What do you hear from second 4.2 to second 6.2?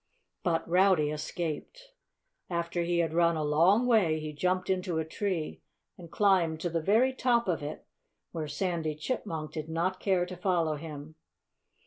jumped into a tree and